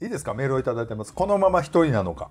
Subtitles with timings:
[0.00, 0.32] いいですか？
[0.34, 1.12] メールをいただいてます。
[1.12, 2.30] このまま一人なのか？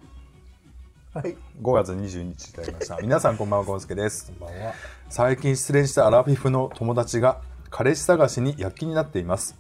[1.14, 1.36] はい。
[1.62, 2.98] 5月22日いただきました。
[3.04, 4.32] 皆さんこんばんはゴンスケです。
[4.40, 4.74] こんばんは。
[5.10, 9.58] 最近失恋したアラフィフの友達が彼氏探しに躍起になっています。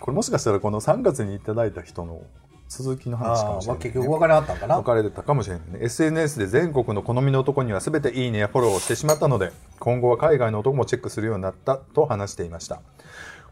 [0.00, 2.22] これもしかしたらこの3月にいただいた人の
[2.68, 3.82] 続きの話かああまあもしれない、ね。
[3.82, 4.76] 結局別れあったんかな？
[4.78, 5.78] 別れたかもしれないね。
[5.82, 12.80] SNS で全国の好みの男には全ていいねやフォローをしてしまったので今後は海外の男もチェックするようになったと話していました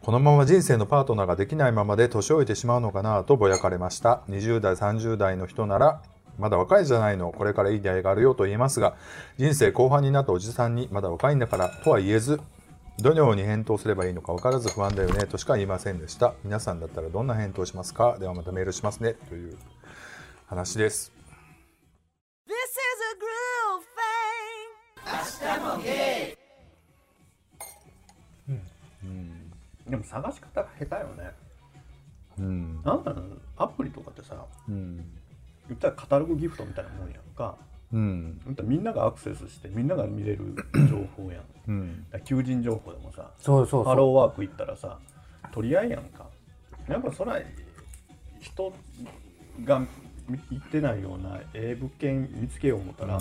[0.02, 4.22] このまま人生のパートナーができないままで年老いてしまうのかなとぼやかれました。
[4.28, 6.00] 20代30代の人なら
[6.38, 7.30] まだ若いじゃないの。
[7.30, 8.96] これからいい出会いがあるよと言えますが
[9.36, 12.40] 人生後半になったおじさんにまだ若いんだからとは言えず
[12.98, 16.34] どのように返答すればいいのか分からず不安だよねとしか言いませんでした。
[16.42, 18.16] 皆さんだったらどんな返答をしますか？
[18.18, 19.14] ではまたメールしますね。
[19.28, 19.58] という
[20.46, 21.12] 話です。
[22.46, 22.58] This is
[23.04, 23.84] a groove
[29.04, 29.27] thing.
[29.88, 31.30] でも探し方が下手よね。
[32.38, 32.82] うん。
[32.84, 34.96] なんだろうアプリとかってさうん。
[35.68, 37.56] 言ったらカタログギフトみたいなもんやんか。
[37.92, 38.40] うん。
[38.64, 40.54] みんながアクセスしてみんなが見れる
[40.88, 41.42] 情報やん。
[41.68, 42.06] うん。
[42.10, 44.98] ら求人情報でもさそうそうハローワーク行ったらさ
[45.52, 46.26] 取り合いやんか。
[46.88, 47.40] やっぱそれは
[48.40, 48.72] 人
[49.64, 49.80] が
[50.28, 53.20] 見行ってないようなええ物件見つけよう思ったら、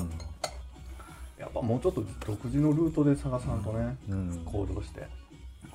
[1.38, 4.42] やっぱもうちょっと独自のルートで探さんとね、うん。
[4.46, 5.08] 行動して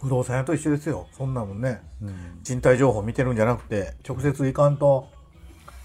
[0.00, 1.06] 不動産屋と一緒ですよ。
[1.12, 1.80] そんなもんね。
[2.02, 2.40] うん。
[2.42, 5.08] 賃貸情報見てるんじゃなくて直接行かんと。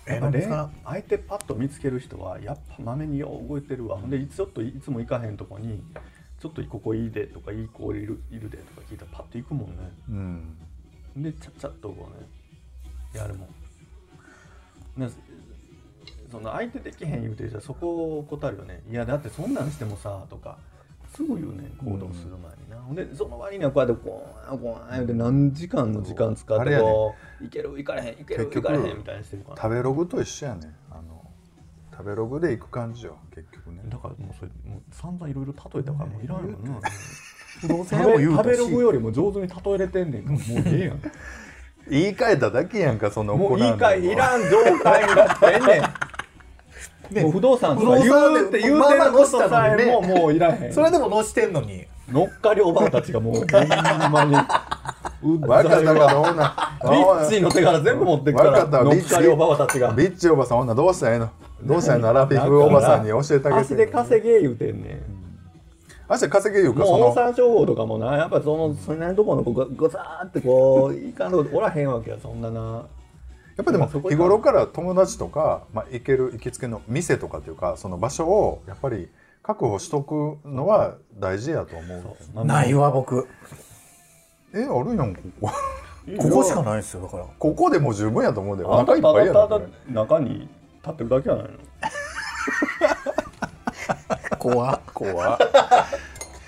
[0.07, 3.97] えなんですか相手パッと見つける人はやっぱまめによう動いてるわ。
[3.97, 5.83] ほんでちょっといつも行かへんとこに
[6.39, 9.75] ちょっとここいいでとかいい子いるいるでとか聞いたらパッと行くもんね。
[10.09, 10.11] う
[11.19, 11.23] ん。
[11.23, 12.27] でちゃっちゃっとこうね
[13.13, 13.47] やるも
[14.97, 15.01] ん。
[15.01, 15.09] ね
[16.31, 18.81] その相手できへん言うてる人はそこを怠るよね。
[18.89, 20.57] いやだってそんなんしてもさとか
[21.13, 29.57] すぐ言うね行動する前にでその割にはこうやってこうこう言うて何時間の時間使ってこういけるいかれへんいけるいかれへんみたいにしてるから。
[29.57, 31.23] 食べログと一緒やねあの
[31.91, 33.81] 食べログで行く感じよ結局ね。
[33.85, 36.81] だからもうそれもう散々いろいろ例えたからもういらんよな
[37.61, 40.23] 不動産食べログよりも上手に例えれてんねん。
[40.25, 41.01] からもうええやん。
[41.89, 45.81] 言い換えただけやんかそのもういいコナンのかいいらん状態になってんねん。
[47.15, 47.21] ね。
[47.23, 50.73] もう不動産不動言うって言うてることさえももういらへん。
[50.73, 54.35] それでも載してんのに乗っかりおばあたちがもう ほんまに。
[55.23, 56.55] うっわかったわかどうな。
[56.83, 59.91] ビッチーの手から全部持ってくかわからったわ乗っかりおばあたちが。
[59.91, 61.29] ビッチおばさん女どうしたらええの？
[61.63, 65.17] どうしたらええのアラフィフおばさんに教えてあげて足で稼げ言うてんねん。
[66.09, 72.83] 明日稼げようかもうその大産情報とかもなやっぱそのそれなりのところのこうごさーってこういかんとこおらへんわけやそんなな。
[73.57, 79.09] やっぱでもそこ日頃から友達とか、まあ、行ける行きつけの店とかっていうかその場所をやっぱり
[79.47, 83.29] 確保しとくのは大事やと思うないわ僕。
[84.53, 85.49] えあるやんここ。
[86.19, 87.25] ここしかないですよだから。
[87.39, 88.65] ここでもう十分やと思うで。
[88.65, 90.49] お腹いったぱいやだただ中に
[90.81, 91.49] 立ってるだけじゃないの
[94.37, 94.81] 怖っ。
[94.93, 95.39] 怖っ。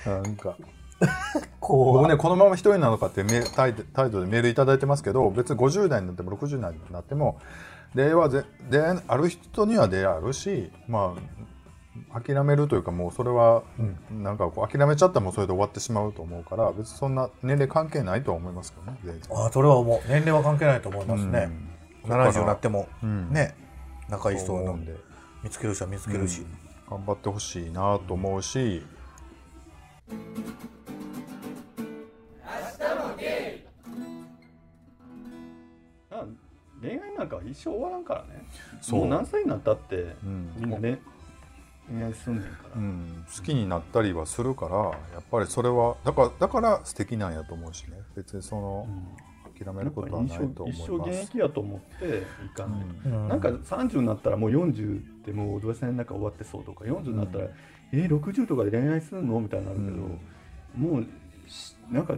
[0.06, 0.58] なんか。
[1.62, 7.40] 僕ねこのまま一人なのかってメタイタイトルでメールいただいてますけど別に50代になっても60代になっても
[7.96, 11.22] 出会いはぜ出会いある人には出会いあるしまあ
[12.14, 13.64] 諦めるというかもうそれは
[14.12, 19.46] なんかこう諦めちゃったらもうそれで終わってしまうと思うから別にそんな年齢関係ないとは思いますけどね全然。
[19.46, 21.50] あそれは思う年齢は関係ないと思いますね、
[22.06, 22.12] うん。
[22.12, 23.32] 70になっても、うん。
[23.32, 23.56] ね
[24.10, 24.96] 仲いい人をそう思うんで。
[25.44, 26.46] 見つける人は見つけるし、
[26.90, 28.84] 頑張ってほしいなと思うし。
[36.12, 36.26] あ
[36.82, 38.46] 恋愛なんかは一生終わらんからね。
[38.82, 39.00] そう。
[39.02, 39.96] もう何歳になったって、
[40.26, 40.54] ん。
[40.58, 41.00] みんなね
[41.92, 47.98] 恋愛すんねんから、うん、好きになったりはするからやっぱりそれはだからだから素敵なんやと思うしね。
[48.16, 48.88] 別にその、
[49.58, 53.28] 諦めることはないと思い一ます生現役やと思っていかない、うん。
[53.28, 57.46] なんか30になったらもう40ってもうお父さんの中終わってそうとか40になったら、
[57.92, 59.40] え60とかで恋愛するの？
[59.40, 61.06] みたいになるけど、もう
[61.48, 62.16] しなんか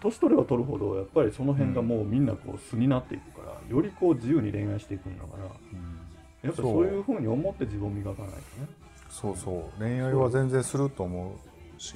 [0.00, 5.44] 年取れば取るほどやっぱりその辺がもうみんなこう素になっていくからよりこう自由に恋愛していくんだから
[6.42, 8.42] やっぱそういうふうに思って自分を磨かないとね。
[9.10, 9.78] そうそう。
[9.78, 11.36] 恋愛は全然すると思
[11.76, 11.94] うし、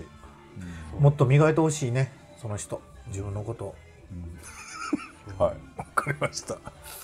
[0.99, 2.12] もっと磨いてほしいね。
[2.41, 2.81] その人。
[3.09, 3.75] 自分のことを。
[5.39, 5.79] はい。
[5.79, 6.59] わかりました。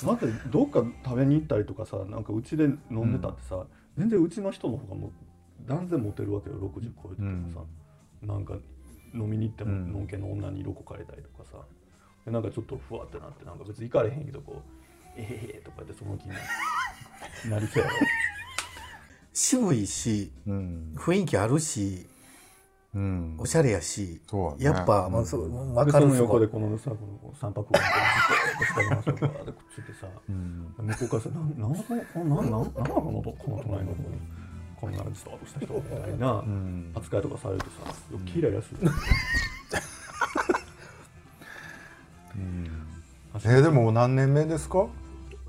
[0.05, 3.65] まずどっか食べに行ったりとかさなんかうちで飲んでたってさ、
[3.97, 5.11] 全然うちの人の方がもう
[5.69, 6.57] 断然モテるわけよ。
[6.57, 7.61] 60超えててもさ、
[8.23, 8.55] なんか
[9.15, 9.93] 飲みに行ってもうん。
[9.93, 11.59] のんけの女に色こかれたりとかさ。
[12.25, 14.63] でなんかちょっとふわってなってなんか別に行かれへんけどこう
[15.19, 17.97] 「えへへ」とか言ってその気にななりそうやろ。
[19.33, 20.95] 渋いしうん。
[20.97, 22.07] 雰囲気あるし
[22.95, 23.37] うん。
[23.39, 24.79] おしゃれやし、そうだね。
[24.79, 27.83] やっぱ、まあ、そうわかるでその横でこのさこの三泊をずっ
[28.59, 30.75] と下に回してバーってくっついてさうん。
[30.79, 31.85] 向こうからさ「なんなんこ
[32.25, 34.03] のなんなんなんなのこのこの隣の子
[34.81, 36.93] こんなスタートした人」みたいなうん。
[36.97, 37.71] 扱いとかされてさ
[38.11, 38.79] よくキライラする。
[43.45, 44.87] えーでも何年目ですか？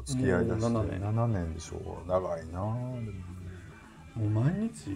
[0.10, 0.70] 付き合いだして。
[0.70, 1.02] もう7年。
[1.02, 2.08] 7年でしょう。
[2.08, 2.60] 長いな。
[2.60, 3.00] も
[4.18, 4.90] う毎日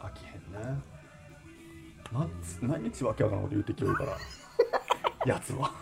[0.00, 0.80] 飽きへんね。
[2.12, 2.26] な
[2.62, 4.16] 毎日わけわからんこと言うてきよるから。
[5.26, 5.72] やつは。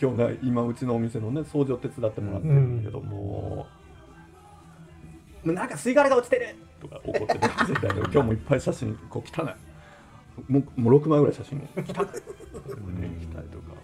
[0.00, 3.66] 今日ね今うちのお店のね掃除を手伝ってもらってるんだけど、も
[5.44, 6.56] うなんか吸い殻が落ちてる。
[6.80, 9.54] とか怒ってて絶対今日もいっぱい写真こう汚い。
[10.48, 11.84] もうもう6枚ぐらい写真も汚い、
[13.00, 13.74] ね、来たりとか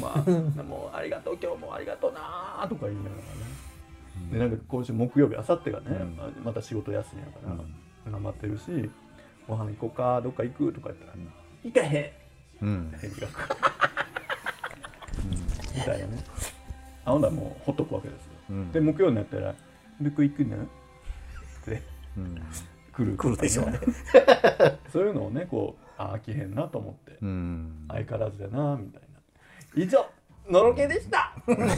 [0.00, 3.22] まあもうありがとう今日もありがとうなーとか言いながらね。
[4.32, 5.92] でなんか今週木曜日あさってがね、う
[6.40, 6.44] ん。
[6.44, 7.32] また仕事休みやか
[8.06, 8.90] ら、頑張ってるし
[9.48, 11.12] ご飯行こうかどっか行くとか言ったら
[11.64, 12.14] 「行かへ
[12.62, 12.64] ん。
[12.64, 13.56] うん」返事が来る
[15.74, 16.24] みたいなね。
[17.04, 18.72] あほんだらもうほっとくわけですよ、うん。
[18.72, 19.54] で木曜になったら
[20.00, 20.66] 「どこ行くの?」っ
[21.64, 21.82] て
[22.16, 22.42] うん。
[22.92, 23.16] 来る。
[23.16, 23.80] 来るでしょうね。
[24.90, 27.84] そういうのをねこうあ飽きへんなと思って、うん。
[27.88, 29.03] 相変わらずだなみたいな
[29.76, 30.06] 以上
[30.48, 31.32] のろけでした。
[31.36, 31.72] ありがと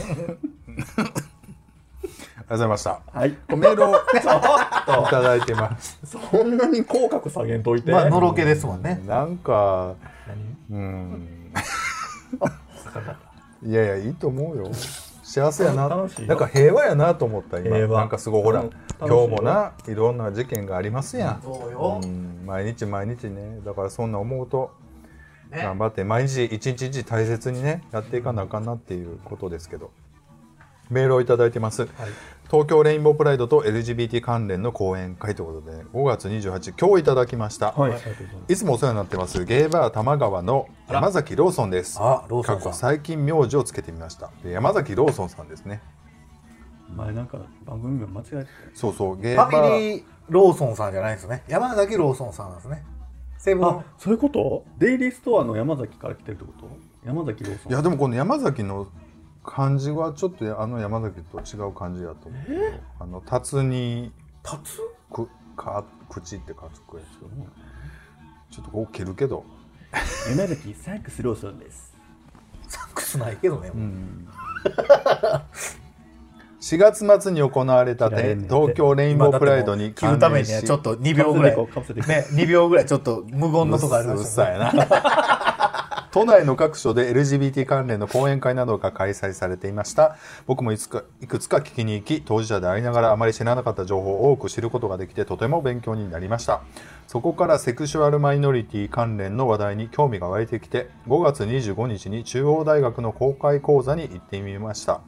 [2.45, 3.01] うございました。
[3.11, 3.29] はい。
[3.49, 5.99] メールをいちょっただいてます。
[6.11, 9.01] とそんなに口角下げんといて、まあ、のろけですもんね。
[9.05, 9.95] なんか
[10.69, 11.51] 何うん。
[13.63, 14.71] いやいやいいと思うよ。
[15.23, 15.89] 幸せやな。
[15.89, 17.75] なんか平和やなと思った今。
[17.75, 17.99] 平和。
[17.99, 21.41] なんかすごいほらうん今日もないろんな事件がありますやん。
[21.41, 21.99] そうよ。
[22.03, 22.43] うん。
[22.45, 23.59] 毎日毎日ね。
[23.65, 24.71] だからそんな思うと
[25.51, 25.63] ね。
[25.63, 29.91] 頑張って毎日一日一日大切にねやっていかなあかんなっていうことですけど。
[30.89, 31.89] メールをいただいてます、
[32.45, 37.93] 東京レインボープライドと LGBT 関連の講演会ということで5月28今日いただきました、はい、
[38.47, 38.55] い。
[38.55, 41.97] つもお世話になってますゲイバー玉川の山崎ローソンです。
[41.99, 42.57] あローソンさん。
[42.59, 44.31] 過去最近名字をつけてみました。
[44.41, 45.81] で山崎ローソンさんですね。
[46.95, 49.51] 前なんか番組が間違えてそうそうゲイフバー。
[49.51, 51.43] ァミリーローソンさんじゃないですね。
[51.49, 52.85] 山崎ローソンさんなんですね。
[53.47, 53.65] セブン。
[53.65, 53.83] あ。
[53.97, 54.65] そういうこと？
[54.77, 56.67] デイリーストアの山崎から来てるってこと？
[57.05, 57.71] 山崎ローソン。
[57.71, 58.87] いやでもこの山崎の
[59.43, 62.41] 漢字はちょっとあの山崎と違う感じだと思う。
[62.99, 64.11] あの「辰に
[64.43, 64.81] 立つ
[65.13, 67.47] くか口」って書くやつよね。
[68.51, 69.45] ちょっとこう切るけど。
[70.29, 71.95] 山崎サンクスローソンです。
[72.67, 73.71] サックスないけどね。
[76.67, 81.55] 4月末に行われた東京レインボープライドに切るためにはちょっと2秒ぐらい。
[81.55, 81.63] ね、
[82.31, 84.25] 2秒ぐらいちょっと無言のとこありまうっ。
[84.25, 84.73] さいな。
[86.11, 90.17] 都内の各所で LGBT 関連の講演会などが開催されていました。
[90.45, 96.63] 僕もいつかいくつか聞きに行き当事者でありながらあまり知らなかった情報を多く知ることができてとても勉強になりました。
[97.07, 104.99] そこからセクシュアルマイノリティ関連の話題に興味が湧いてきて5月25日に中央大学の公開講座に行ってみました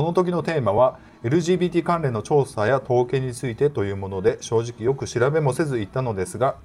[0.00, 6.56] その時のテーマは LGBT 関連の調査や統計についてというもので正直よく調べもせず行ったのですが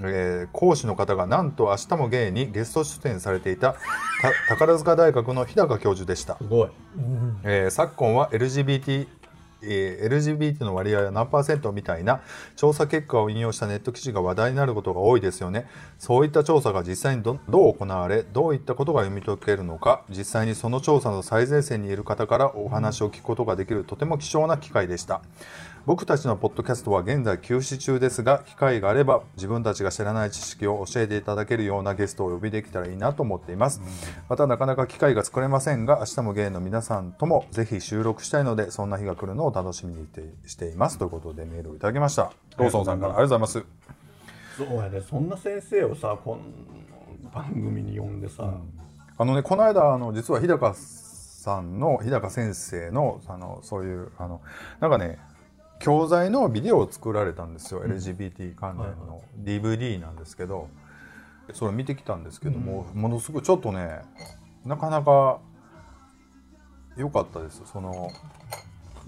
[0.00, 3.78] えー講師の方がなんと明日もゲイにゲスト出演されていたた
[4.48, 6.70] 宝塚大学の日高教授でした、すごい。
[7.44, 9.06] えー昨今は LGBT
[9.62, 12.22] えー LGBT の割合は何パーセントみたいな
[12.56, 15.66] 調査結果を引用したネット記事が話題になることが多いですよね。
[15.98, 25.22] そういった調査が実際にどどう行われどういったことが読み解けるのか実際にその調査の最前線にいる方からお話を聞くことができるとても貴重な機会でした。
[25.84, 33.80] 僕たちのポッドキャストは現在休止中ですが機会があれば自分たちが知らない知識を教えていただけるようなゲストをお呼びできたらいいなと思っています、
[34.28, 40.06] またなかなか機会が作れませんが明日もゲイの皆さんともぜひ収録したいのでそんな日が来るのを楽しみに
[40.46, 40.98] しています。
[40.98, 42.32] ということでメールをいただきました。
[42.58, 43.66] ローソンさんからありがとうございます。
[44.56, 45.00] そうやね。
[45.00, 46.38] そんな先生をさこ
[47.24, 48.54] の番組に呼んでさ、
[49.18, 54.42] あのねこの間あの実は日高さんの日高先生のあのそういうあの
[54.78, 55.18] なんかね
[55.82, 60.68] 教材のビデオを作られたんですよ、LGBT 関連の DVD なんですけど
[61.52, 64.00] それ見てきたんですけども、ものすごいちょっとね
[64.64, 65.40] なかなか
[66.96, 67.62] 良かったです。
[67.66, 68.10] その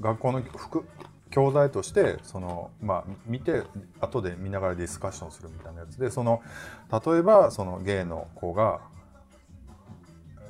[0.00, 0.84] 学校の副
[1.30, 3.62] 教材としてその、まあ、見て
[4.00, 6.42] 後で見ながらディスカッションするみたいなやつでその
[6.90, 8.80] 例えばそのゲイの子が、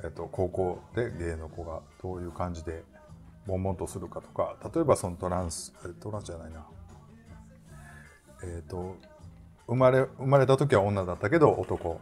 [0.03, 2.83] えっと、高校でゲイの子がどういう感じで
[3.47, 6.65] 悶々とするかとか例えばそのトランスえトランスじゃないな。
[8.43, 8.97] えっ、と
[9.67, 11.99] 生まれ生まれた時は女だったけど男。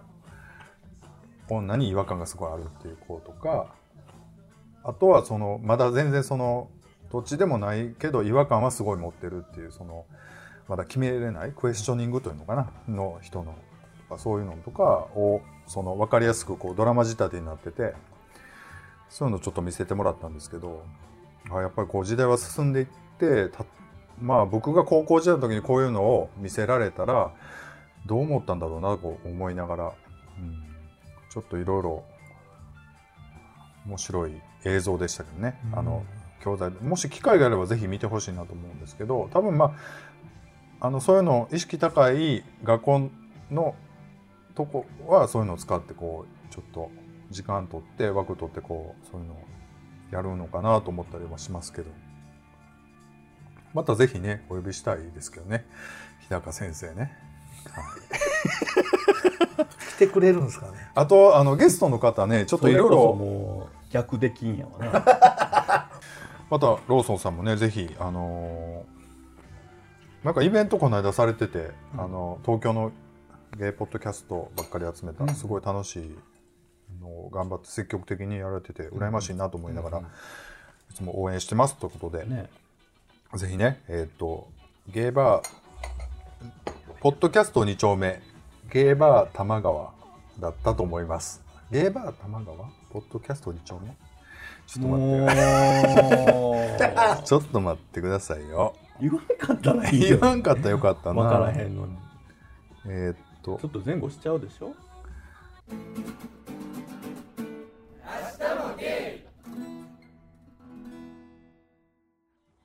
[1.49, 3.73] 女に違和感がすごいあるっていう子とか
[4.83, 6.69] あとはそのまだ全然その
[7.11, 10.05] どっちでもないけど違和感はすごい持ってるっていうその
[10.67, 13.55] まだ決めれないクエスチョニングというのかなの人の
[14.09, 17.93] とかそういうのとかをその分かりやすくこうドラマ仕立てになってて
[19.09, 20.83] そういうのをちょっと見せてもらったんですけど
[21.51, 22.87] あやっぱりこう時代は進んでいっ
[23.19, 23.65] てた
[24.21, 27.31] まあ僕が高校時代の時にこういうのを見せられたら
[28.05, 30.63] どう思ったんだろうなと思いながら、うん、
[31.29, 32.03] ちょっといろいろ
[33.85, 34.33] 面白い
[34.65, 36.05] 映像でしたけどね、あの
[36.41, 39.75] 教材もし機会があればぜひ見てほしいなと思うんですけど多分ま
[40.79, 43.09] ああのそういうの意識高い学校
[43.51, 43.75] の
[44.55, 46.91] とこはそういうのを使ってこうちょっと
[47.31, 49.37] 時間取って枠取ってこうそういうのを
[50.13, 51.91] やるのかなと思ったりはしますけど。
[53.73, 55.65] またぜひねお呼びしたいですけどね。
[56.21, 57.17] 日高先生ね。
[59.95, 60.73] 来てくれるんですかね。
[60.95, 63.13] あとあのゲストの方ねちょっといろいろ。
[63.13, 64.89] もう逆できんやわね
[66.49, 68.93] またローソンさんもねぜひあのー
[70.23, 72.93] なんかイベントこの間されてて、あの東京の
[73.57, 76.17] ゲイポッドキャストばっかり集めたすごい楽しい
[77.03, 80.03] のを頑張って積極的にやられてて羨ましいなと思いながら、い
[80.95, 82.49] つも応援してますということで、ね。
[83.35, 84.47] ぜひねえっ、と
[84.89, 85.49] ゲイバー
[86.99, 88.21] ポッドキャスト2丁目
[88.71, 89.91] ゲイバー玉川
[90.39, 91.41] だったと思います。
[91.71, 92.57] ゲイバー玉川？
[92.91, 93.89] ポッドキャスト2丁目？
[94.67, 95.03] ちょっと待
[96.75, 98.75] って ちょっと待ってくださいよ。
[99.01, 101.21] 言わんかったらいい言よわんかったらよかったな。
[101.23, 101.97] 分からへんのに。
[102.85, 103.57] えーっと。
[103.61, 104.73] ちょっと前後しちゃうでしょ？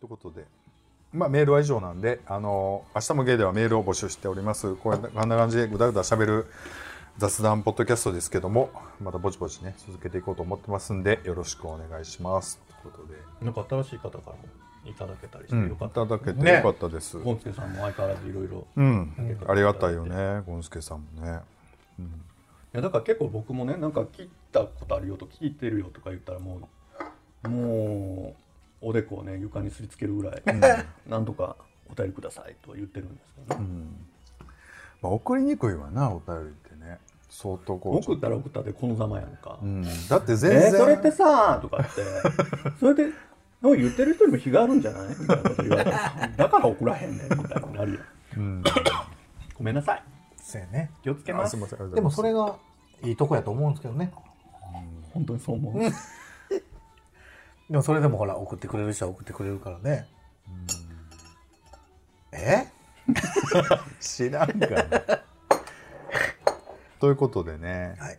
[0.09, 0.47] いうことで
[1.13, 4.75] まあメールは以上なんであの明日もゲイではメールを募集しております。
[4.75, 6.47] こんな感じでぐだぐだしゃべる
[7.19, 12.59] 雑談ポッドキャストですけどもまたぼちぼちね続けていこうと思ってますんでよろしくお願いします。
[12.83, 13.19] ということで。
[13.43, 14.39] なんか新しい方からも
[14.85, 16.57] いただけたりしてうん、いよかった、ただけてね。
[16.57, 21.41] よかったです、ゴンスケさんも相変わらずいろいろうん、ありがたいよねゴンスケさんもね。
[21.99, 26.61] いやだから結構僕もねなんか聞いたことあるよと聞いてるよとか言ったらも
[27.45, 28.48] うもう
[28.81, 30.43] おでこをね床にすりつけるぐらい、
[31.09, 31.57] なんとか
[31.91, 33.67] お便りくださいとは言ってるんですけどね、
[35.03, 36.99] まあ、送りにくいわなお便りってね。
[37.31, 42.03] 相当こう送ったら送ったでこのざまやんか、うん、だってえ全然、ーそれってさとかって。
[42.81, 43.03] それで
[43.61, 45.09] なんか言ってる人にも非があるんじゃない？
[45.11, 45.91] みたいなこと言われて。
[46.37, 48.41] だから送らへんねんみたいになるやん。
[48.41, 48.63] うん、
[49.59, 50.03] ごめんなさい。
[50.41, 50.91] そうやね。
[51.03, 51.59] 気をつけます。
[51.95, 52.57] でもそれが
[53.03, 54.11] いいとこやと思うんですけどね。
[55.13, 55.75] 本当にそう思う、
[57.71, 60.07] でもそれでもほら送ってくれる人は送ってくれるからね。
[62.33, 62.67] え？
[64.01, 65.21] 知らんかな。
[67.01, 68.19] ということでね、はい。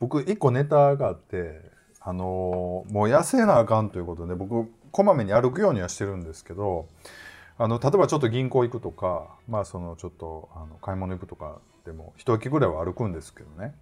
[0.00, 1.60] 僕一個ネタがあって
[2.00, 6.88] あのーもう痩せなあかんということで僕こまめに歩くようにはしてるんですけど
[7.56, 13.74] あの例えばちょっと銀行行くとかまあそのちょっとあの買い物行くとかでも一駅ぐらいは歩くんですけどね。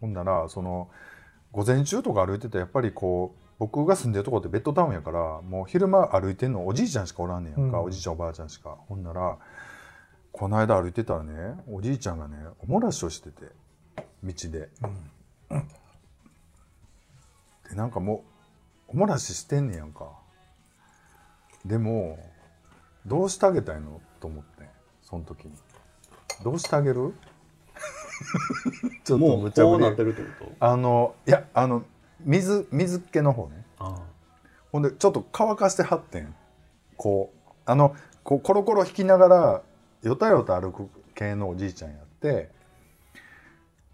[0.00, 0.88] ほんならその
[1.52, 7.84] 午前中とか歩いててやっぱりこう僕が住んでるとこってベッドタウンやからもう昼間歩いてんのおじいちゃんしかおらんねやんか、うん。
[7.84, 8.76] おじいちゃんおばあちゃんしか。
[8.88, 9.38] ほんなら
[10.32, 11.32] この間歩いてたらね
[11.70, 13.44] おじいちゃんがねおもらしをしてて
[14.24, 14.68] 道で、
[17.70, 18.24] でなんかも
[18.88, 20.10] うおもらししてんねやんか。
[21.64, 22.18] でも
[23.06, 24.00] どうしてあげたいの？
[24.18, 24.64] と思って
[25.02, 25.52] その時に。
[26.42, 27.14] どうしてあげる？
[29.04, 29.74] ちょっとも無茶ぶり。
[29.76, 30.52] うこうなってるってこと？
[30.58, 31.84] あのいやあの
[32.24, 33.64] 水水っ気の方ね。
[33.78, 33.96] あ
[34.70, 36.34] ほんでちょっと乾かしてはってん。
[36.96, 39.62] こうあのこうコロコロ引きながら
[40.02, 42.50] よたよた歩く系のおじいちゃんやって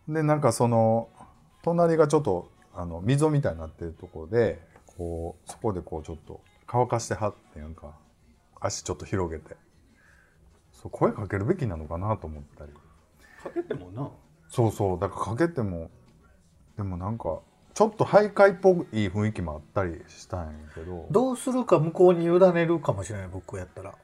[0.09, 1.09] でなんかその
[1.63, 7.63] 隣がちょっとあの溝みたいになってるところでこうそこでこうちょっと乾かしてはってん。
[7.63, 7.93] やんか
[8.61, 9.57] 足ちょっと広げて。
[10.73, 12.73] そう声かけるべきなのかなと思ったり。
[13.41, 14.09] あかけてもな。
[14.49, 15.91] そうそうだからかけても
[16.77, 17.41] でもなんか
[17.79, 21.07] ちょっと徘徊っぽい雰囲気もあったりしたんやけど。
[21.13, 23.95] どうするか向こうに委ねるかもしれない僕やったら。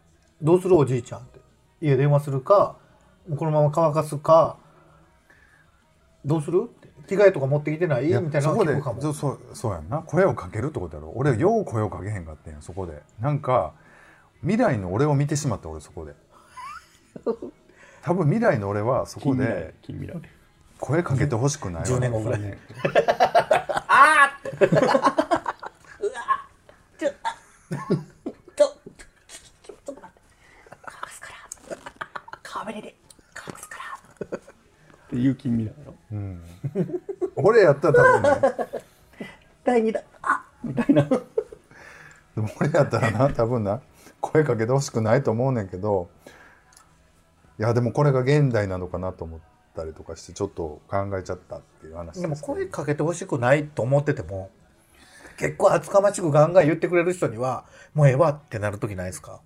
[0.40, 1.40] どうするおじいちゃんって。
[1.80, 2.76] 家電話するか
[3.36, 4.58] このまま乾かすか。
[6.24, 6.70] どうする
[7.08, 8.04] 着替えとか持ってきてない？
[8.04, 9.02] みたいなそこでの聞くかも。
[9.02, 10.02] そうそうそうやんな。
[10.02, 11.12] 声をかけるってことやろ。
[11.16, 13.02] 俺よう声をかけへんかったんやそこで。
[13.18, 13.74] なんか
[14.42, 16.14] 未来の俺を見てしまった俺そこで。
[18.02, 20.22] 多分未来の俺はそこ近未来で近未来
[20.84, 21.88] 声かけてほしくないわ。
[21.88, 22.40] 10年後ぐらい。
[22.42, 22.52] ねっ
[24.60, 24.68] て。
[35.16, 36.42] いう近未来やろうん
[37.36, 38.30] 俺やったら多分ね
[39.64, 41.16] 第2弾あみたいなで
[42.36, 43.80] も俺やったらな多分な
[44.20, 46.10] 声かけてほしくないと思うねんけど
[47.58, 49.40] いやでもこれが現代なのかなと思っ
[49.74, 54.50] たりとかしてちょっと考えちゃったっていう話でもすけど声かけてほしくないと思ってても
[55.36, 59.40] 結構厚かましくガンガン言ってくれる人にはもうええわってなる時ないですか？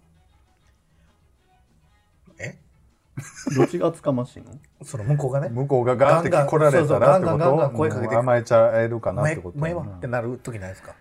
[2.39, 2.59] え？
[3.57, 4.53] どっちが厚かましいの？
[4.85, 5.49] その向こうがね。
[5.49, 7.71] 向こうがガンって来られたらってこと？
[7.71, 9.59] 声かけて甘えちゃえるかなってこと？
[9.59, 10.95] もうええわってなる時ないですか？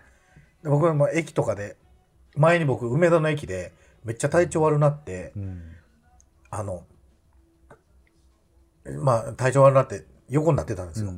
[0.62, 1.76] で僕はもう駅とかで
[2.34, 3.72] 前に僕梅田の駅で
[4.04, 5.62] めっちゃ体調悪なってうん。
[6.50, 6.84] あの
[8.92, 11.12] まあ体調悪なって横になってたんですよ、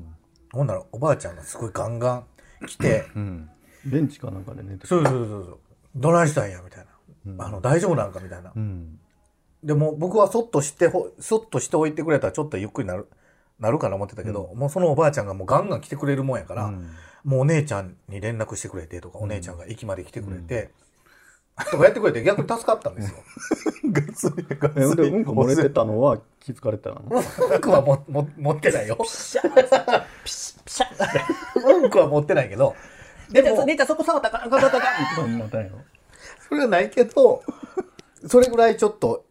[0.52, 2.24] ほんならおばあちゃんがすごいガンガン
[2.66, 3.50] 来てうん。
[3.84, 5.58] ベンチかなんかで寝てそうそうそうそう。
[5.96, 6.86] どないしたんやみたい
[7.36, 8.98] な、あの大丈夫なんかみたいな、うん。
[9.64, 13.08] でも僕はそっとしてほそっとしておいてくれたらちょっとゆっくりなる
[13.58, 16.90] なるかな思ってたけど、もうそのおばあちゃんがもうガンガン来てくれるもんやから、うん。
[17.24, 20.70] もうお姉ちゃんに連絡してくれてとか、お姉ちゃんが駅まで来てくれて、
[21.70, 23.16] とかやってくれて逆に助かったんですよ。
[23.92, 27.02] ガッツリガッえツリでうんこ漏れてたのは気づかれてたの？
[27.02, 28.96] うんこはもも持ってないよ。
[28.96, 32.74] ピシャッピシッピシャッうんこは持ってないけど、
[33.30, 35.70] でも、姉ちゃんそこ触ったかんあかんあかんあかん
[36.48, 37.42] それはないけど、
[38.26, 39.24] それぐらいちょっと、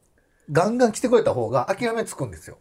[0.51, 2.57] ガンガン来てくれた方が諦めつくんですよ。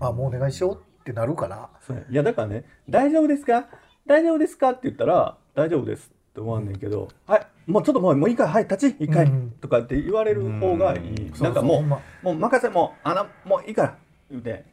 [0.00, 1.68] あ、もうお願いしようってなるから。
[1.86, 3.66] そうやいやだからね「大丈夫ですか
[4.06, 9.50] 大丈夫ですか?」って言ったら「大丈夫です」って思わんねんけど「はいもうちょっともうもういいからはい立ち一回」うん。
[9.60, 12.00] とかって言われる方がいい、なんかもうも
[12.32, 13.96] う任せもうあのもういいから
[14.30, 14.64] 言うて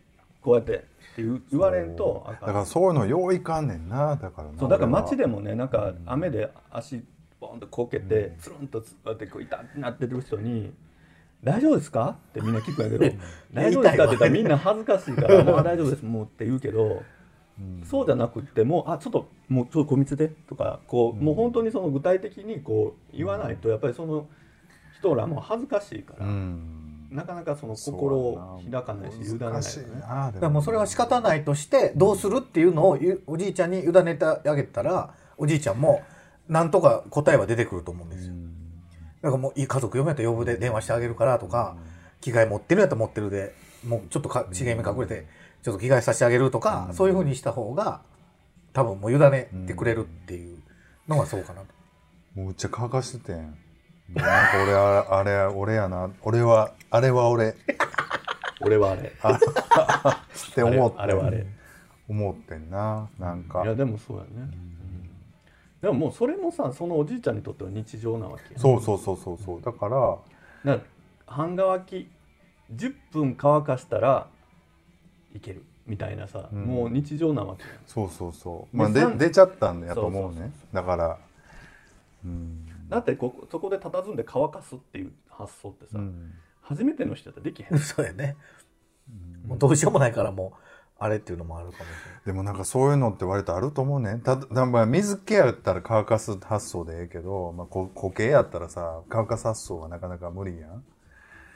[0.41, 0.79] こうやってっ
[1.15, 7.03] て言われんとあだからそういうのよういかんねんなだからなそうだから街でももねなんか雨で足
[7.39, 10.73] ボンとこけてつるんとつってこう痛ってなってる人に
[11.43, 13.17] 「大丈夫ですか?」ってみんな聞くんやけど
[13.53, 17.03] 「大丈夫ですか?」って言ったらみんな恥ずかしいから「もう大丈夫ですもう」って言うけど。
[17.89, 24.27] そうじゃなくてもあちょっともうちょっと小密でとかこう、もう本当にその具体的にこう言わないとやっぱりその
[24.97, 26.25] 人らも恥ずかしいから、
[27.11, 29.85] なかなかその心を開かないし委ねないよ難しいね。
[30.01, 36.01] なでだもそれは仕方ないとしてどうするっていうのをおじいちゃんに委ねてあげたらおじいちゃんも
[36.49, 38.33] なんとか答えは出てくると思うんですよ。
[39.21, 41.77] だからもういい家族呼めやったら呼ぶで電話してあげるからとか
[42.19, 43.53] 着替え持ってるやったら持ってるで
[43.85, 45.27] もうちょっとか茂み隠れて
[45.63, 48.01] ちょっと着替えさせてあげるとかそういうふうにした方が
[48.73, 50.57] 多分もう委ねてくれるっていう
[51.07, 51.61] のがそうかな。
[51.61, 51.67] と。
[52.35, 53.37] もうめっちゃ乾かしててん。
[53.37, 53.47] も
[54.15, 56.09] うなんか俺ああれ俺やな。
[56.21, 57.49] 俺はあれは俺。
[57.49, 57.53] っ
[58.61, 59.13] 俺はあれ。
[60.53, 61.45] て思ってあれあれはあれ。
[62.09, 63.09] 思ってんな。
[63.17, 63.63] なんか。
[63.63, 64.29] いやでもそうやね。
[64.35, 65.09] うん。
[65.81, 69.61] でももうそれもさそのおじいちゃんにとっては日常なわけやそうそうそうそうそう。
[69.61, 70.19] だからだか
[70.65, 70.79] ら
[71.25, 72.09] 半乾き
[72.75, 74.27] 10分乾かしたら
[75.33, 76.65] いけるみたいなさ、うん。
[76.65, 78.77] もう日常なわけやそうそうそう。
[78.77, 81.17] まあで出ちゃったんだやと思うそうそうねだから。
[82.25, 82.89] うん。
[82.89, 86.33] だってここそこで佇んで乾かすっていう発想ってさ、うん。
[86.61, 87.77] 初めての人だったらできへん。
[87.79, 88.37] そうやね。
[89.45, 90.63] もうどうしようもないからもう
[90.97, 92.25] あれっていうのもあるかもしれない。
[92.25, 94.21] でもなんかそういうのって割とあると思うね。
[94.23, 100.83] ただまあ水気やったら乾かす発想でええけど、まあ、こ固形やったらさ乾かす発想はなかなか無理やん。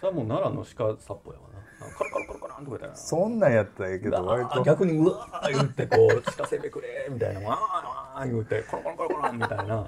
[0.01, 1.87] それはもう奈良の鹿殺法やわな。
[1.87, 2.25] なんかカラカラ
[2.57, 4.63] カラカランとか言ったらそんなんやったらええけど割と。
[4.63, 9.87] 逆にうわー言ってこう鹿せめくれみたいなわーわー言ってコロコロコロコロンみたいな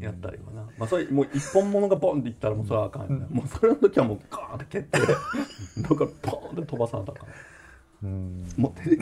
[0.00, 0.68] やったりはな。
[0.78, 3.08] まあそれもう一本物がボンっていったらもうそれはあかんよ。
[3.08, 5.14] ねもうそれの時はもうガーンって蹴って だか
[6.04, 7.26] らポーンって飛ばさなあかん。
[8.00, 8.46] うん。
[8.56, 8.96] もう手で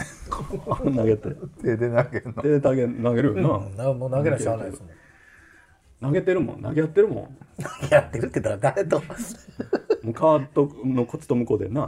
[0.96, 1.28] 投げて。
[1.62, 2.42] 手で投げんの。
[2.42, 4.90] 手で投げ投げるよな、うん、なもう投げなしゃあないですもん。
[6.00, 6.62] 投げてるもん。
[6.62, 7.36] 投げ合ってるもん。
[7.90, 9.02] やってるって言ったら誰と。
[10.02, 11.86] もうカートのこっちと向こうでな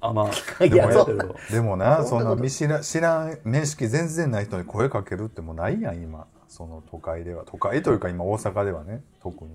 [0.00, 0.30] あまあ
[0.64, 6.26] でもやってるよでもなそそんな見知ら知らん面識全然ない人に声かけるってもうないやん今。
[6.50, 7.44] その都会では。
[7.46, 9.50] 都会というか今大阪ではね特に。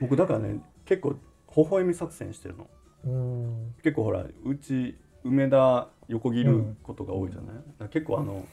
[0.00, 1.14] 僕だからね結構
[1.56, 2.66] 微笑み作戦してるの。
[3.04, 3.74] うん。
[3.82, 8.44] 結構ほらうち梅田横切ることが多いじゃない、だから結構あの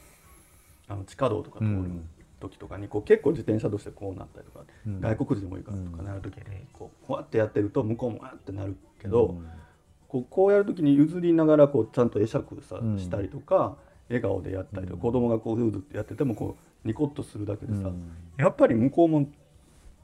[0.88, 1.90] あの地下道とか通る
[2.40, 5.00] 時とかにこう結構自転車としてこうなったりとか、うん。
[5.00, 6.42] 外国人もいるからとかなる時に
[6.72, 9.36] こうこうやってやってると向こうもわってなるけど、
[10.14, 13.74] こうこうやる時に譲りながらこうちゃんと会釈さ、うんしたりとか
[14.08, 18.12] 笑顔でやったりとか、子供がこうふうずってやっててもこうニコッとするだけでさ、うん。
[18.36, 19.26] やっぱり向こうも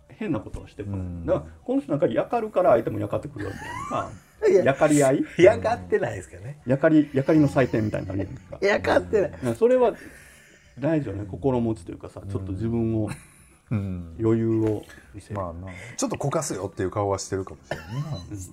[0.08, 1.26] 変なことをしてくる、うん。
[1.26, 4.10] だからこの人なんかやかるから相手もやかってくるわけやんか。
[4.48, 5.24] いややかり合い？
[5.38, 6.58] やがってないですけどね。
[6.66, 8.58] やかりやかりの祭典みたいになるやんか。
[8.60, 9.54] やがってない。
[9.54, 9.92] それは
[10.78, 11.24] 大事よね。
[11.30, 13.14] 心持ちというかさちょっと自分をうん
[13.70, 14.82] 余裕を
[15.14, 17.84] 見せる、まあなちょっとこかすよっていう顔はしてるかもしれな。
[17.84, 17.92] いな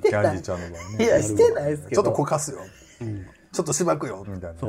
[0.03, 1.05] キャンディーちゃんの場合ね。
[1.05, 2.03] いや、してないですけど。
[2.03, 2.59] ちょっとこかすよ。
[3.01, 3.25] うん。
[3.51, 4.67] ちょっとしばくよみたいなね、そ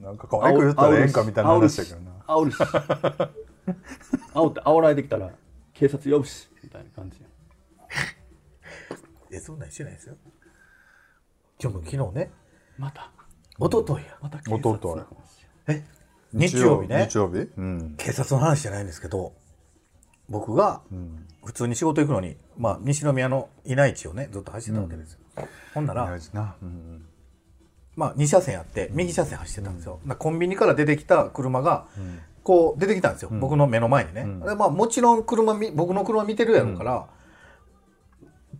[0.00, 0.04] う。
[0.04, 2.12] なんか可愛く言ったらええんかみたいな話だけどな。
[2.26, 2.56] 煽るし
[4.34, 5.30] 煽って煽られてきたら
[5.74, 7.26] 警察呼ぶしみたいな感じや。
[9.30, 10.16] いや、そんなんしてないですよ。
[11.58, 12.30] じゃあもう昨日ね。
[12.78, 13.10] また。
[13.58, 15.06] 一昨日やまた警察の話
[15.68, 15.84] え？
[16.32, 17.08] 日曜日ね。
[17.10, 17.50] 日曜日？
[17.56, 17.94] うん。
[17.96, 19.34] 警察の話じゃないんですけど
[20.30, 20.80] 僕が
[21.44, 25.18] 普通に仕事行くのに、まあ、西宮の稲市をねずっと走ってたわけですよ、
[25.74, 27.04] ほんならうん
[27.96, 31.88] まあ、2車線あって右車線走ってたんですよ、だからコンビニから出てきた車が
[32.44, 37.06] こう出てきたんですよ、僕の目の前にね、でまあ、もちろん車み僕の車見てるやろうから、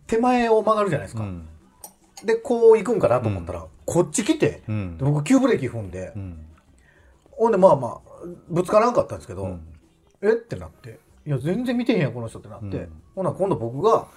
[0.07, 1.47] 手前を曲がるじゃないですか、うん。
[2.25, 4.61] でこう行くんかなと思ったら、こっち来て、
[4.99, 6.45] 僕急ブレーキ踏んで、うん。
[7.31, 7.99] ほんでまあまあ
[8.49, 9.61] ぶつからんかったんですけど、ん。
[10.21, 10.33] え？
[10.33, 12.89] ってなっていや全然見てへんやんこの人ってなって、うん。
[13.15, 14.07] ほな今度僕が、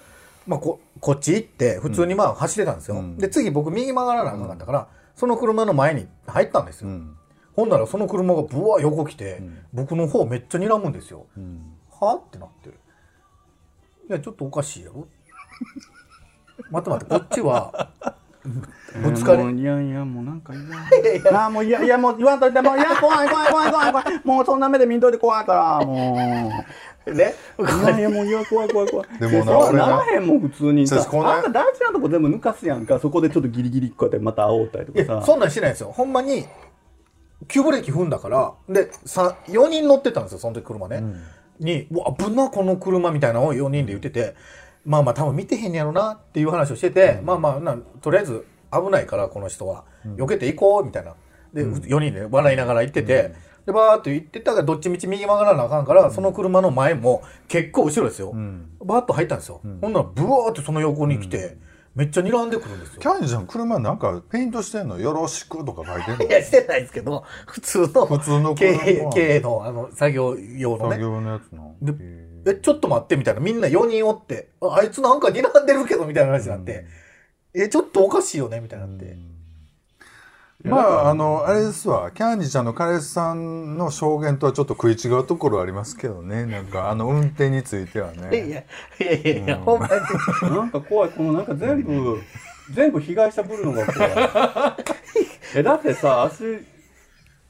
[0.47, 3.17] まあ、ここっち行って普通にまあ走ってたんですよ、うん。
[3.17, 7.15] で次僕右曲がらなあかんかったから、その車の前に入ったんですよ、うん。
[7.55, 9.57] ほんならその車がブワー横来て、ん。
[9.73, 11.73] 僕の方めっちゃ睨むんですよ、うん。
[11.91, 12.69] はってなって。
[12.69, 12.71] い
[14.09, 15.07] やちょっとおかしいやろ。
[16.71, 17.89] 待って待ってこっちは
[19.03, 19.59] ぶつかり。
[19.59, 20.61] いやいやもうなんか嫌。
[21.45, 24.21] あーもういやいやもう言わんといてもういや怖い怖い怖い怖い怖い。
[24.23, 27.33] もうそんな目で見んといて怖いからもうね。
[27.59, 29.07] いやいやもういや怖い怖い怖い。
[29.19, 30.05] でもななな。
[30.05, 30.95] らへんもん普通にさ。
[30.95, 32.99] そうですこのあんた大事なとこ全部抜かすやんか。
[32.99, 35.13] そこでちょっとギリギリこうやってまた煽ったりといかさ。
[35.19, 35.91] やそんなんしてないんですよ。
[35.91, 36.45] ほんまに
[37.47, 38.53] 急ブレーキ踏んだから。
[38.69, 41.03] でさ4人乗ってたんですよその時車ね、
[41.59, 44.35] に「うわ危なこの車」みたいなのを4人で言ってて
[44.85, 51.15] まあまあ多分見てへんやろなっていう話をしてて、まあまあなとりあえず危ないからこの人は、避けていこうみたいな。
[51.53, 53.33] で、4人で笑いながら行ってて、
[53.65, 58.69] でバーっと行ってたからどっちみち右曲がらなあかんから、その車の前も結構後ろですよ、ん。
[58.83, 61.57] バーっと入ったんですよ、ほんならブワーってその横に来て、
[61.95, 63.01] めっちゃ睨んでくるんですよ。
[63.01, 66.29] キャンディちゃん車なんかペイントしてんのよろしくとか書いてんの？
[66.29, 70.89] いや、してないですけど、普通の、普通の経車営、経営の、あの、作業用のね。
[70.91, 71.95] 作業のやつなでへ
[72.47, 73.39] え、ちょっと待って、みたいな。
[73.39, 76.85] みんな4人おって、ああいつなんか睨んでるけど、みたいな話になって、
[77.53, 79.05] え、ちょっとおかしいよね、みたいになって。
[79.05, 79.34] ー
[80.65, 82.11] まああのあれですわ。
[82.11, 86.45] キャンディちゃんの彼氏さんの証言とはちょっと食い違うところありますけどね。
[86.45, 88.67] なんかあの運転についてはいやいね
[88.99, 89.91] や、いやいやいや、ほんまに。
[90.55, 92.21] なんか怖いこのなんか全部
[92.71, 94.11] 全部被害者ぶるのが怖い。
[95.55, 96.37] えだってさ足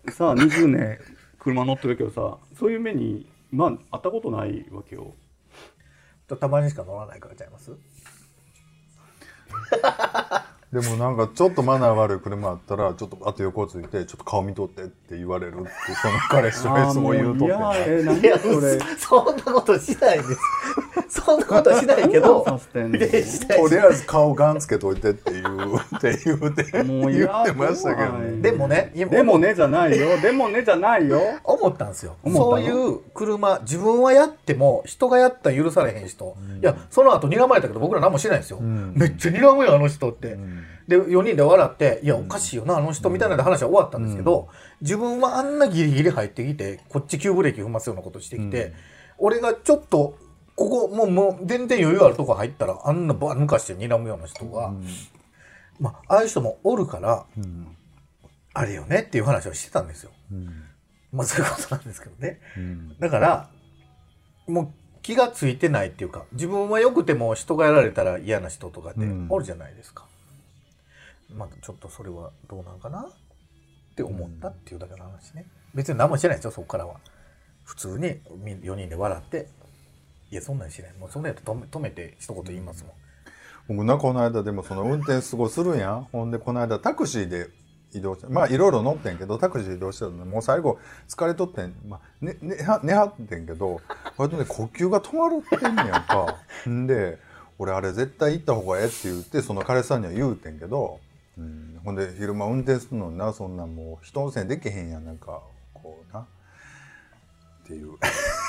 [0.10, 1.00] さ20年
[1.40, 5.14] 車乗ってるけどさそういう目にまあ会ったことないわけよ。
[6.40, 7.72] たまにしか乗らないからちゃいます？
[10.76, 15.70] でもなんかちょっとマナー悪い車あったらちょっとあと横ついてちょっと顔見とってって言われるって
[16.02, 17.86] その彼氏がそう言うとっいやて。
[17.88, 18.78] え何いや、それ。
[19.00, 20.40] そんなことしないです。
[21.08, 22.52] そんなことしないけど、 と
[22.90, 28.42] りあえず顔ガンつけといてって言うって言うてもう言ってましたけどね。
[28.42, 30.20] でもね、今でもねじゃないよ。
[30.20, 31.22] でもねじゃないよ。
[31.46, 32.18] 思ったんですよ。
[32.28, 38.94] そういう車自分はやっても人がやったら許されへん人、いやその後睨まれたけど僕ら何もしてないんですよ、ん。
[38.94, 44.50] めっちゃ睨むよあの人って、んで4人で笑っていやおかしいよなあの人みたいな話は終わったんですけど、
[44.82, 48.74] 自分はあんなギリギリ入ってきてこっち急ブレーキ踏ますようなことしてきて、
[49.18, 50.18] 俺がちょっと
[50.56, 54.74] ここもうもう全然余裕あるとこ入ったらあんなバー抜かして睨むような人が、
[55.80, 57.68] まあああいう人もおるから、うん。
[58.58, 60.12] あれよねっていう話をしてたんですよ。
[60.32, 60.64] うん。
[61.12, 62.40] まあそういうことなんですけどね。
[62.58, 62.98] うん。
[63.00, 63.50] だから、
[64.48, 64.70] もう
[65.02, 69.28] 気がついてないっていうか、自分は良くても人がやられたら嫌な人とかってうん。
[69.30, 70.06] おるじゃないですか。
[71.34, 75.46] まあちょっとそれはどうなんかなって思ったっていうだけの話ね。
[75.74, 77.00] 別に何もしてないですよ、そこからは。
[77.64, 78.22] 普通に
[78.64, 79.50] 4人で笑って、
[80.32, 80.94] いや、そんなんしない。
[80.94, 82.94] もうそんなやったら止め止めて一言言いますもん。
[83.68, 87.50] 僕なこの間でもその運転すごいするんやんほんでこの間タクシーで
[87.94, 93.82] 移動してまあいろいろ乗ってんけどタクシー移動してたのもう最後疲れとってん、まあ、ねねは寝はってんけど
[94.18, 96.38] 割とね呼吸が止まるってんねやんか
[96.70, 97.18] んで
[97.58, 101.00] 俺あれ絶対行った方がええって言ってその彼さんには言うてんけど、
[101.38, 105.42] うん、ほんで昼間運転するのになそんなんもう人のせいにできへんやんなんか
[105.74, 106.22] こうな。
[106.22, 106.26] っ
[107.68, 107.92] ていう。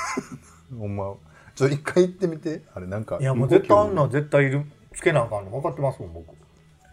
[0.77, 1.15] ほんま。
[1.55, 2.61] ちょっと一回行ってみて。
[2.73, 4.65] あれなんかいや、もう絶対あんなん絶対いる。
[4.93, 5.51] つけなあかんの。
[5.51, 6.35] 分かってますもん、僕。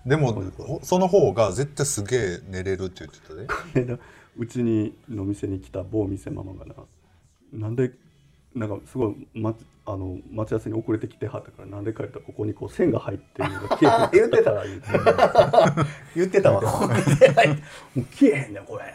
[0.06, 3.98] でもほその方が絶対すげえ寝れるって言ってたで。
[4.36, 6.74] うちにの店に来た某店ママがな
[7.52, 7.92] なんで
[8.54, 9.54] なんかすごい、ま、
[9.86, 15.86] あの待ち合わせに遅れてきてはったからなんで帰ったらここにこう線が入ってるのが 消えて言ってたわ、言ってた。
[16.16, 16.62] 言ってたわ。
[16.62, 18.84] もう消えへんねんこれ。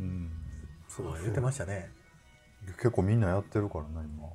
[0.00, 0.30] うん。
[0.88, 1.90] そう、言ってましたね。
[2.78, 4.26] 結構みんなやってるからな今、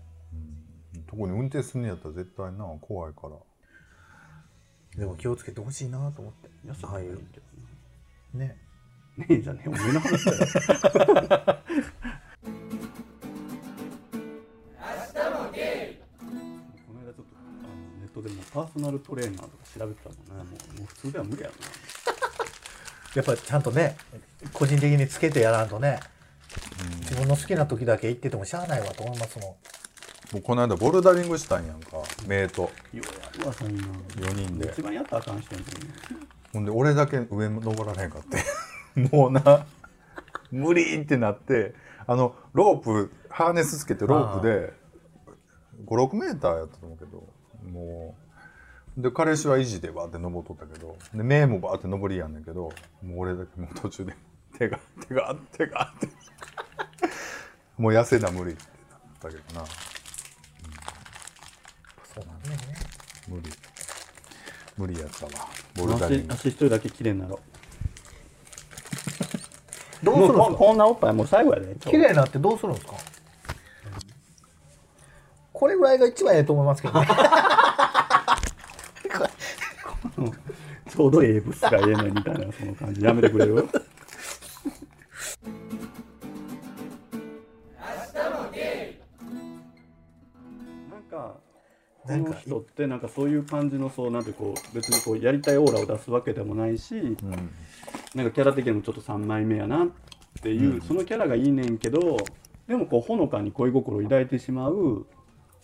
[0.96, 3.36] うん、特に運転するんやったら絶対な怖いから。
[4.98, 6.50] でも気をつけてほしいなと思って。
[6.84, 7.28] ああいうね。
[8.34, 8.46] な。
[8.46, 8.58] ね。
[9.30, 11.62] えじゃねえお前の話だよ
[18.14, 21.68] トトでもパーソナルトレーナーとか調べてたもんねもうもう普通では無理やろな。
[23.16, 23.98] やっぱちゃんとね
[24.54, 26.00] 個人的につけてやらんとね、
[27.02, 29.58] 自分の好きな時だけ行っててもしゃあないわと思いますも
[30.32, 30.36] ん。
[30.36, 33.02] もうこの間ボルダリングしたんやんかメイとようや
[33.44, 34.70] るわそんな4人で。
[34.72, 35.64] 一番やったらあかん人やん
[36.54, 38.44] ほんで俺だけ上登られへんかって。
[39.12, 39.66] もうな
[40.52, 41.76] 無理ってなって
[42.08, 44.74] あのロープハーネスつけてロープで
[45.86, 47.24] 56メーターやったと思うけど
[47.70, 48.16] も
[48.98, 49.02] う。
[49.02, 54.14] で彼氏は維持でバーって登っとったけどで目もバーって登りやんねんけどもう俺だけもう途中で
[54.58, 56.10] 手が手が手がって
[57.78, 59.66] もう痩せな無理ってなったけどな。
[62.14, 62.50] そうなんだ。
[62.50, 62.62] よね
[63.30, 63.50] 無理。
[64.78, 65.32] 無理やったわ。
[65.76, 66.34] ボルダリング。
[66.34, 67.40] 足足一人だけ綺麗になろ
[70.04, 70.34] どうするんですか？
[70.34, 71.76] うもうここんなおっぱいもう最後やで。
[71.80, 72.96] 綺麗になってどうするんですか？
[75.62, 77.08] これぐらいが一番ええと思いますけどね。
[80.90, 83.06] ちょうどええブスがええねんみたいなその感じ。
[83.06, 83.68] やめてくれるなん
[91.12, 91.36] か
[92.00, 97.16] こなんかの人ってなんかそういう感じのそうなんてこう別にこうやりたいオーラを出すわけでもないし、うん。
[98.16, 99.90] なんかキャラ的にもちょっと3枚目やなっ
[100.42, 102.18] ていう、そのキャラがいいねんけど
[102.68, 105.06] でもこうほのかに恋心を抱いてしまう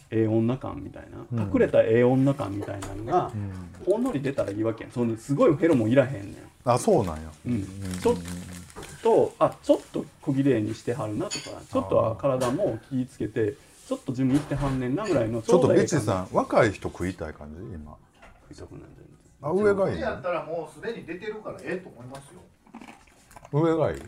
[0.10, 1.54] ええ女感みたいな、うん。
[1.54, 3.32] 隠れたええ女感みたいなのが、
[3.86, 4.92] ほんのり出たらいいわけやん。
[4.94, 6.36] そのすごいフェロモンいらへんねん。
[6.64, 7.32] あそうなんや。
[7.46, 7.68] うん。
[8.02, 8.16] ちょっ
[9.04, 11.40] とあちょっと小綺麗にしてはるなとか
[11.72, 13.54] ちょっとは体も気ぃつけて
[13.88, 15.98] ちょっとジム行ってはんねんなぐらいのちょっとビッええ感じ。
[16.00, 17.62] チさん若い人食いたい感じ？
[17.74, 17.96] 今。
[18.50, 19.06] 食いたくない全然。
[19.42, 22.42] あ上がいいやったらもうすでに出てるからええと思いますよ。
[23.52, 24.02] 上がいい？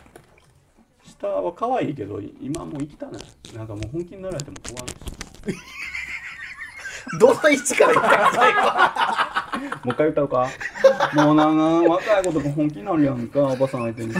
[1.03, 3.21] 下は可愛いけど今もう生きたない
[3.55, 4.89] なんかもう本気になられても怖い。
[4.89, 4.95] し
[7.19, 9.51] どの位置から言ったんですか？
[9.83, 10.47] もう一回歌うか
[11.15, 14.19] もうなんか若い子とか本気になるやんかおばさん相手にさ。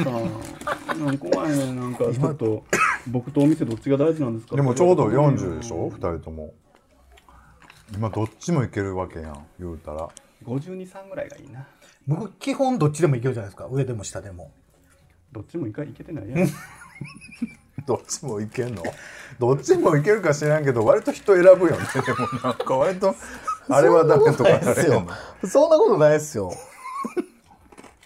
[1.00, 2.64] なんか怖いねなんかちょっと
[3.08, 4.56] 僕とお店どっちが大事なんですか？
[4.56, 6.54] でもちょうど40でしょ？2人とも。
[7.94, 10.10] 今どっちもいけるわけやん言うたら。
[10.46, 11.66] 523ぐらいがいいな。
[12.08, 13.68] 僕基本どっちでもいけるじゃないですか。
[13.70, 14.52] 上でも下でも。
[15.32, 16.50] どっちもいかいけてないやん
[17.86, 18.84] どっちもいけんの？
[19.40, 21.78] どっちもいけるか知らんけど割と人選ぶよね。
[22.06, 23.16] でもなんか割と
[23.70, 25.08] あれはダメとかなれへんの
[25.48, 26.52] そんなことないですよ。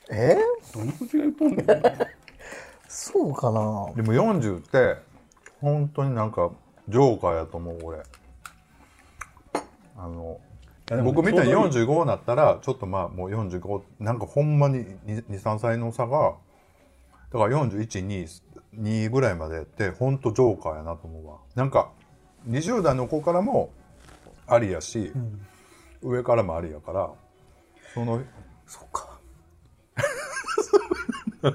[0.10, 0.38] え？
[0.74, 1.68] どの口が言っとんねん
[2.88, 3.94] そうかな。
[3.96, 4.98] でも40って
[5.62, 6.52] 本当になんか
[6.90, 8.04] ジョーカーやと思う俺。
[9.96, 10.40] あの
[11.04, 11.86] 僕みたいにちょうどいい。
[11.86, 16.34] 45になったらちょっとまあもう45なんかほんまに23歳の差が
[17.32, 17.58] だから
[18.78, 21.38] 4122ぐらいまでってほんとジョーカーやなと思うわ。
[21.56, 21.92] なんか
[22.50, 23.72] 20代の子からも
[24.48, 25.12] ありやし、
[26.02, 27.12] 上からもありやから
[27.94, 28.22] その
[28.66, 29.20] そうか。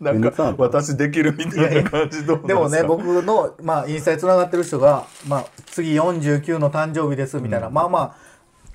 [0.00, 8.16] なんか私できるみたいな感じどうなんでもね僕の、まあ、インスタにつながってる人が、まあ、次49の誕生日ですみたいな、まあま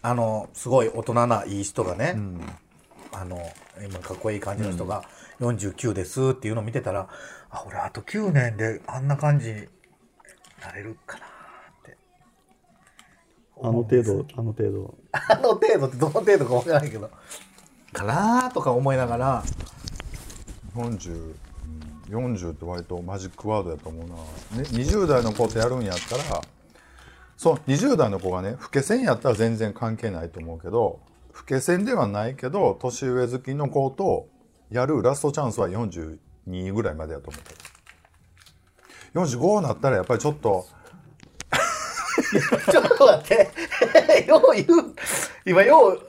[0.03, 2.41] ああのすごい大人ないい人がね、うん。
[3.13, 3.37] あの
[3.81, 5.03] 今かっこいい感じの人が
[5.39, 7.07] 49ですっていうのを見てたら、
[7.49, 9.67] あ俺あと9年であんな感じに
[10.61, 11.29] なれるかなっ
[11.83, 11.97] て。
[13.61, 14.95] あの程度あの程度。
[15.11, 17.09] あの程度ってどの程度かわからないけど。
[17.93, 19.43] かなとか思いながら
[20.75, 21.35] 40、
[22.09, 24.07] うん、40って割とマジックワードやと思う
[24.57, 26.41] な、ね、20代の子とやるんやったら
[27.37, 30.99] そう20代の子がね老け線やったら全然関係ないと思うけど
[31.35, 34.27] 老け線ではないけど年上好きの子と
[34.69, 37.43] やるラストチャンスは42ぐらいまでやと思う
[39.19, 40.65] 45になったらやっぱりちょっと
[42.71, 44.25] ちょっと待って。
[44.27, 44.93] よう言う。
[45.45, 45.99] 今よう。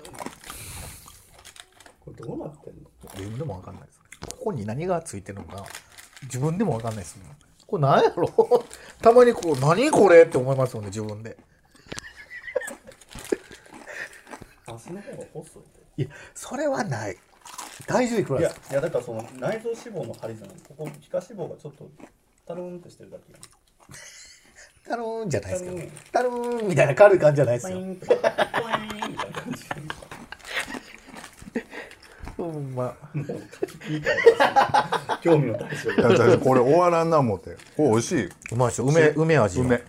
[2.05, 2.91] これどうなってんの？
[3.15, 4.01] 自分でもわかんないです。
[4.31, 5.65] ここに何がついてるのか
[6.23, 7.23] 自分でもわかんないですね
[7.67, 8.29] これ何やろ？
[9.03, 10.23] たまにこう何これ？
[10.23, 11.37] って思いますもんね自分で
[14.67, 15.61] 足の方が細
[15.97, 17.17] いいやそれはない。
[17.87, 21.91] 大事でくらいいやいやだからその内臓脂肪の張りじゃないここ皮下脂肪がちょっと
[22.47, 23.43] タルーンってしてるだけやん。
[24.89, 25.79] タルーンじゃないですけど。
[26.13, 26.69] タルーン。
[26.69, 27.79] みたいな軽い感じじゃないですよ。
[27.79, 29.65] ポイーンってポイーンみたいな感じ
[32.37, 33.27] うんまあもう
[33.87, 34.03] 聞い
[35.23, 39.83] 興味の対象これ終わらんな思ってこれ美味しいうまいですよ梅梅味の梅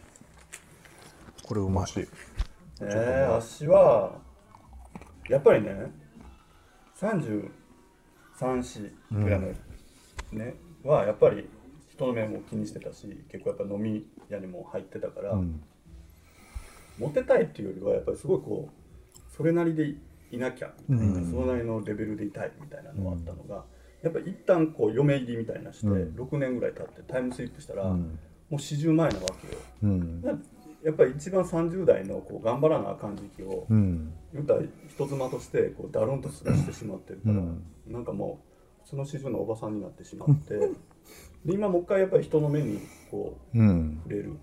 [1.44, 2.08] これうまいしい
[2.82, 4.14] えー、足は
[5.30, 5.92] やっぱりね
[7.00, 7.50] 33
[8.64, 9.48] 歳ぐらいの
[10.32, 11.48] ね、はやっぱり
[11.90, 15.62] 人の目も気にしてたし結構やっぱ飲み屋にも入ってたから、うん。
[16.98, 19.96] モテたいっていうよりはやっぱりすごいこうそれなりで
[20.32, 23.66] いなきゃみたいな、うんそのなりのレベルでいたいみたいなのがあったのが、
[24.02, 26.16] やっぱり一旦こう嫁入りみたいなして、うん。
[26.16, 28.20] 6年ぐらい経ってタイムスリップしたら、もうん。
[28.52, 30.40] う40前なわけよ。
[30.86, 34.14] うんやっぱり一番30代のこう頑張らなあかん時期を、うん。
[34.32, 37.64] 言うたら人妻としてこうだるんと過ごしてしまってるから、うん。
[37.88, 38.44] なんかも
[38.86, 40.60] うその40のおばさんになってしまって
[41.44, 44.00] で今もう一回やっぱり人の目にこううん。
[44.04, 44.38] 触れる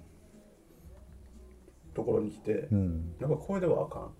[1.95, 3.15] ところに来て、うん。
[3.21, 4.11] なんかこれではあかん。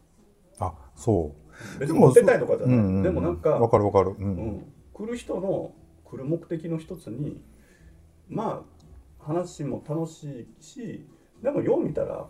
[0.61, 1.35] あそ
[1.77, 1.81] う。
[1.81, 4.11] 別にモテたいとかじゃない、うんうんでもなんかわかるわかる。
[4.11, 7.43] ううんん、来る人の来る目的の一つに
[8.29, 11.07] まあ話も楽しいし
[11.43, 12.27] でもよう見たら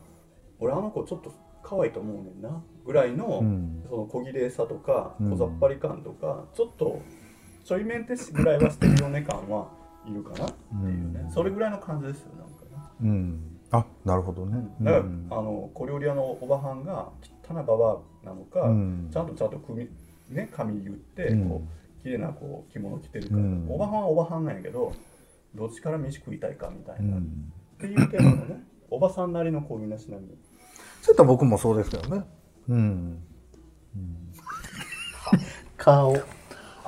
[0.59, 3.85] 俺あの子ちょっと可愛いと思うねんなぐらいの、うん。
[3.88, 5.31] その小綺麗さとかうん。
[5.33, 7.01] 小ざっぱり感とか、ちょっと
[7.64, 9.70] ちょいメンテぐらいはしてるよね感は
[10.05, 11.31] いるかなっていうね、うん。
[11.31, 12.83] それぐらいの感じですよなんかね。
[13.03, 13.59] うん。
[13.70, 14.66] あなるほどね。
[14.81, 15.27] だから、うん。
[15.31, 17.11] あの小料理屋のおばはんが
[17.48, 19.09] 汚いババアなのか、うん。
[19.12, 19.88] ちゃんとちゃんと組
[20.29, 21.48] みね髪言って、うん。
[21.48, 21.62] こ
[22.01, 23.66] う綺麗なこう着物着てるから、うん。
[23.70, 24.92] おばはんはおばはんなんやけど
[25.55, 30.28] どっちから飯食いたいかみたいうな、っんていうテーマのねおばさんなりのこういうなしなみ
[31.00, 32.24] そういったら僕もそうですけどね。
[32.68, 33.22] うん。
[35.78, 36.14] 顔。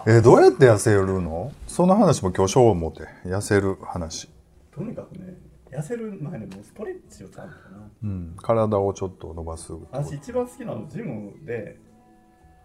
[0.07, 1.51] えどうやって痩せるの？
[1.67, 4.29] その話も今日しよう思って痩せる話。
[4.71, 5.35] とにかくね
[5.73, 7.91] 痩せる前にもうストレッチをちゃんとな。
[8.03, 8.37] うん。
[8.37, 9.73] 体をちょっと伸ばす。
[9.91, 11.79] 私一番好きなのジムで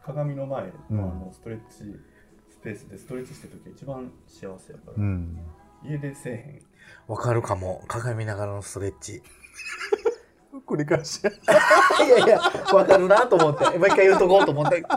[0.04, 0.98] 鏡の前のあうん。
[0.98, 1.76] のストレッチ
[2.52, 5.40] スペースでストレッチしてる時が一番幸せやから、うん。
[5.86, 6.62] 家でせえへん
[7.08, 7.84] わかるかも。
[7.88, 9.22] 鏡見ながらのストレッチ。
[10.70, 11.28] 繰り返し い
[12.10, 12.40] やいや
[12.74, 13.66] わかるなと思って。
[13.78, 14.84] もう一回言うとこうと思って。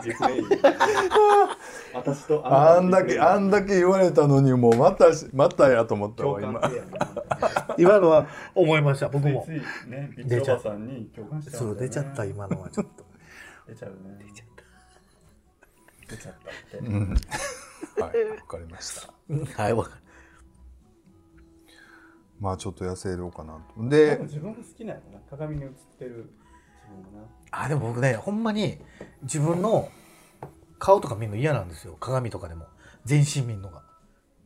[1.93, 6.61] 私とあんだけあんんだけ言われたのにもうまたしまたやと思った共わ今
[7.77, 9.43] 今のは思いました僕も。
[9.45, 13.03] ついついねビッチおばさんに共感しちゃそううんだよね出ちゃった今のはちょっと。
[13.67, 13.97] 出ちゃうね。
[14.19, 16.15] 出ちゃった。
[16.15, 17.09] 出ちゃったって、うん。
[17.09, 17.15] は
[18.13, 19.13] いわかりました。
[19.63, 20.02] はいわかる
[22.43, 23.81] まあちょっと痩せようかなと。
[23.81, 25.19] 多で分自分が好きなんやろな。
[25.29, 26.29] 鏡に映ってる。
[26.83, 27.25] 自分がな。
[27.51, 28.79] あでも僕ねほんまに
[29.21, 29.87] 自分の
[30.77, 31.95] 顔とか見るの嫌なんですよ。
[32.01, 32.65] 鏡とかでも。
[33.05, 33.81] 全身見るのが。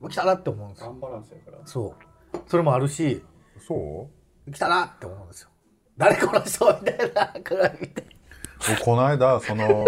[0.09, 0.89] 来たなって思うんですよ。
[0.89, 1.57] アンバランスやから。
[1.65, 1.95] そ
[2.33, 2.37] う。
[2.45, 3.23] それもあるし
[3.67, 4.07] そ
[4.45, 4.51] う？
[4.51, 5.49] 来たなって思うんですよ。
[5.97, 8.05] 誰この人みたいな鏡見て。
[8.69, 9.85] 僕この間その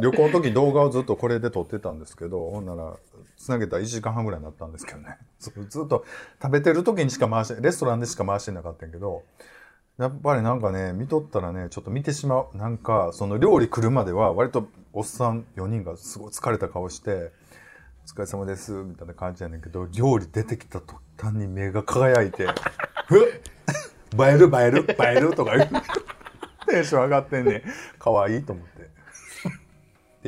[0.00, 2.96] 旅行の時動画をずっとこれで撮ってたんですけどほんなら
[3.36, 5.16] つなげたら1時間半ぐらいになったんですけどね。
[5.38, 6.04] ずっと
[6.42, 9.22] 食べてる時にしか回してレストランでしか回してなかったんけど
[9.98, 12.56] やっぱりなんかね見とったらねちょっと見てしまう。
[12.56, 17.32] なんかその料理来るまでは割とおっさん4人がすごい疲れた顔して
[18.06, 22.46] 「お疲れ様です」みたいな感じやねんけど料理出てきた途端に目が輝いて
[23.06, 23.22] 「ふっ
[24.18, 25.70] 映える映える映える」とか言う
[26.68, 27.62] テンション上がってんねん。
[27.98, 28.77] 可愛いと思って。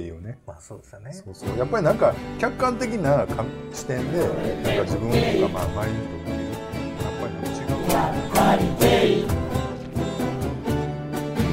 [0.01, 0.39] っていうね。
[0.47, 1.13] まあそうですよね。
[1.13, 1.59] そうそう。
[1.59, 5.11] やっぱりなんか客観的なか視点でなんか自分
[5.43, 9.41] がまあ前の人を見るっていうのはやっぱりなんか違う。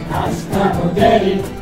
[0.09, 1.56] 明日も出る